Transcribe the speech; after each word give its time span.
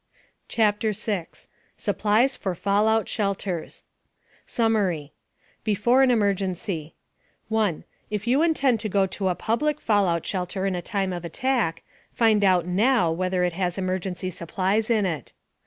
CHAPTER 0.47 0.93
6 0.93 1.47
SUPPLIES 1.77 2.35
FOR 2.35 2.55
FALLOUT 2.55 3.07
SHELTERS 3.07 3.83
SUMMARY 4.47 5.13
BEFORE 5.63 6.01
AN 6.01 6.09
EMERGENCY 6.09 6.95
1. 7.49 7.83
If 8.09 8.25
you 8.25 8.41
intend 8.41 8.79
to 8.79 8.89
go 8.89 9.05
to 9.05 9.27
a 9.29 9.35
public 9.35 9.79
fallout 9.79 10.25
shelter 10.25 10.65
in 10.65 10.73
a 10.73 10.81
time 10.81 11.13
of 11.13 11.23
attack, 11.23 11.83
find 12.11 12.43
out 12.43 12.65
now 12.65 13.11
whether 13.11 13.43
it 13.43 13.53
has 13.53 13.77
emergency 13.77 14.31
supplies 14.31 14.89
in 14.89 15.05
it. 15.05 15.33